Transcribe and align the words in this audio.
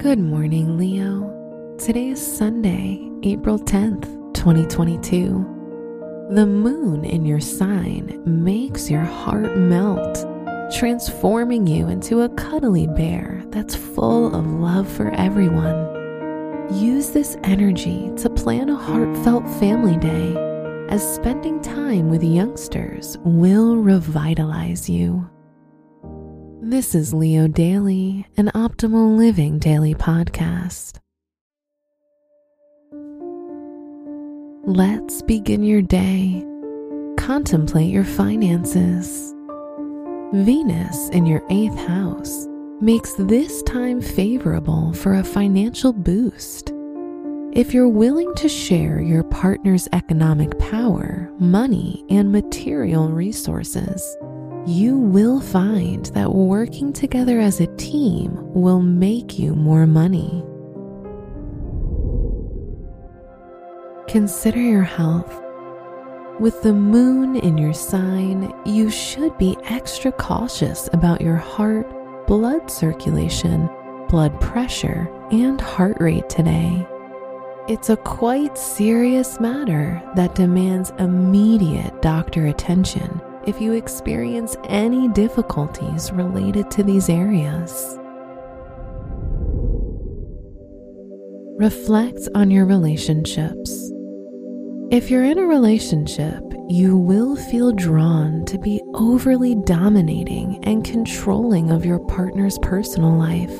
Good 0.00 0.18
morning, 0.18 0.78
Leo. 0.78 1.76
Today 1.78 2.08
is 2.08 2.38
Sunday, 2.38 3.06
April 3.22 3.58
10th, 3.58 4.32
2022. 4.32 6.26
The 6.30 6.46
moon 6.46 7.04
in 7.04 7.26
your 7.26 7.38
sign 7.38 8.18
makes 8.24 8.88
your 8.88 9.02
heart 9.02 9.58
melt, 9.58 10.24
transforming 10.74 11.66
you 11.66 11.88
into 11.88 12.22
a 12.22 12.30
cuddly 12.30 12.86
bear 12.86 13.42
that's 13.48 13.74
full 13.74 14.34
of 14.34 14.46
love 14.46 14.90
for 14.90 15.10
everyone. 15.10 15.76
Use 16.72 17.10
this 17.10 17.36
energy 17.44 18.10
to 18.16 18.30
plan 18.30 18.70
a 18.70 18.76
heartfelt 18.76 19.46
family 19.60 19.98
day, 19.98 20.34
as 20.88 21.06
spending 21.14 21.60
time 21.60 22.08
with 22.08 22.24
youngsters 22.24 23.18
will 23.22 23.76
revitalize 23.76 24.88
you. 24.88 25.28
This 26.70 26.94
is 26.94 27.12
Leo 27.12 27.48
Daily, 27.48 28.24
an 28.36 28.52
optimal 28.54 29.18
living 29.18 29.58
daily 29.58 29.92
podcast. 29.92 31.00
Let's 34.64 35.20
begin 35.22 35.64
your 35.64 35.82
day. 35.82 36.46
Contemplate 37.18 37.90
your 37.90 38.04
finances. 38.04 39.34
Venus 40.32 41.08
in 41.08 41.26
your 41.26 41.42
eighth 41.50 41.76
house 41.88 42.46
makes 42.80 43.14
this 43.14 43.64
time 43.64 44.00
favorable 44.00 44.92
for 44.92 45.14
a 45.14 45.24
financial 45.24 45.92
boost. 45.92 46.72
If 47.52 47.74
you're 47.74 47.88
willing 47.88 48.32
to 48.36 48.48
share 48.48 49.00
your 49.00 49.24
partner's 49.24 49.88
economic 49.92 50.56
power, 50.60 51.32
money, 51.40 52.04
and 52.10 52.30
material 52.30 53.08
resources, 53.08 54.16
you 54.66 54.96
will 54.96 55.40
find 55.40 56.06
that 56.06 56.34
working 56.34 56.92
together 56.92 57.40
as 57.40 57.60
a 57.60 57.76
team 57.76 58.36
will 58.52 58.80
make 58.80 59.38
you 59.38 59.54
more 59.54 59.86
money. 59.86 60.44
Consider 64.06 64.60
your 64.60 64.82
health. 64.82 65.40
With 66.40 66.62
the 66.62 66.72
moon 66.72 67.36
in 67.36 67.56
your 67.56 67.72
sign, 67.72 68.52
you 68.66 68.90
should 68.90 69.36
be 69.38 69.56
extra 69.64 70.12
cautious 70.12 70.88
about 70.92 71.20
your 71.20 71.36
heart, 71.36 71.86
blood 72.26 72.70
circulation, 72.70 73.68
blood 74.08 74.38
pressure, 74.40 75.08
and 75.30 75.60
heart 75.60 75.96
rate 76.00 76.28
today. 76.28 76.86
It's 77.68 77.88
a 77.88 77.96
quite 77.96 78.58
serious 78.58 79.38
matter 79.38 80.02
that 80.16 80.34
demands 80.34 80.92
immediate 80.98 82.02
doctor 82.02 82.46
attention 82.46 83.20
if 83.46 83.60
you 83.60 83.72
experience 83.72 84.56
any 84.64 85.08
difficulties 85.08 86.12
related 86.12 86.70
to 86.72 86.82
these 86.82 87.08
areas. 87.08 87.98
Reflect 91.58 92.20
on 92.34 92.50
your 92.50 92.64
relationships. 92.64 93.92
If 94.90 95.10
you're 95.10 95.24
in 95.24 95.38
a 95.38 95.46
relationship, 95.46 96.42
you 96.68 96.96
will 96.96 97.36
feel 97.36 97.72
drawn 97.72 98.44
to 98.46 98.58
be 98.58 98.80
overly 98.94 99.56
dominating 99.64 100.58
and 100.64 100.84
controlling 100.84 101.70
of 101.70 101.84
your 101.84 101.98
partner's 102.06 102.58
personal 102.60 103.12
life. 103.12 103.54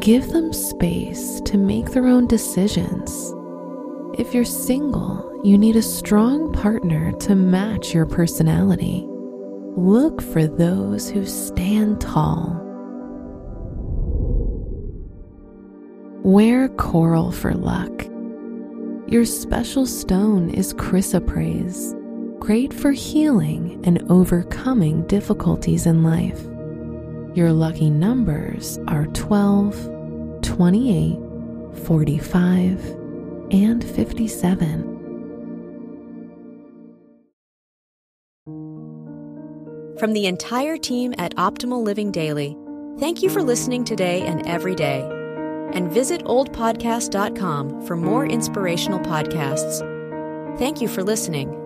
Give 0.00 0.28
them 0.28 0.52
space 0.52 1.40
to 1.46 1.58
make 1.58 1.90
their 1.90 2.06
own 2.06 2.26
decisions. 2.26 3.34
If 4.18 4.34
you're 4.34 4.44
single, 4.44 5.40
you 5.44 5.56
need 5.56 5.76
a 5.76 5.82
strong 5.82 6.52
partner 6.52 7.12
to 7.12 7.36
match 7.36 7.94
your 7.94 8.06
personality. 8.06 9.04
Look 9.76 10.20
for 10.20 10.48
those 10.48 11.08
who 11.08 11.24
stand 11.24 12.00
tall. 12.00 12.60
Wear 16.24 16.68
coral 16.70 17.30
for 17.30 17.54
luck. 17.54 18.04
Your 19.06 19.24
special 19.24 19.86
stone 19.86 20.50
is 20.50 20.74
chrysoprase, 20.74 21.94
great 22.40 22.74
for 22.74 22.90
healing 22.90 23.80
and 23.84 24.02
overcoming 24.10 25.06
difficulties 25.06 25.86
in 25.86 26.02
life. 26.02 26.42
Your 27.36 27.52
lucky 27.52 27.90
numbers 27.90 28.76
are 28.88 29.06
12, 29.06 30.42
28, 30.42 31.18
45, 31.84 32.99
and 33.50 33.84
57. 33.84 34.90
From 39.98 40.14
the 40.14 40.26
entire 40.26 40.78
team 40.78 41.14
at 41.18 41.36
Optimal 41.36 41.82
Living 41.82 42.10
Daily, 42.10 42.56
thank 42.98 43.22
you 43.22 43.28
for 43.28 43.42
listening 43.42 43.84
today 43.84 44.22
and 44.22 44.46
every 44.46 44.74
day. 44.74 45.02
And 45.74 45.92
visit 45.92 46.24
oldpodcast.com 46.24 47.86
for 47.86 47.96
more 47.96 48.24
inspirational 48.24 49.00
podcasts. 49.00 49.86
Thank 50.58 50.80
you 50.80 50.88
for 50.88 51.02
listening. 51.02 51.59